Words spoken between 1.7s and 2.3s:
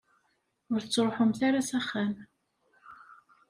axxam.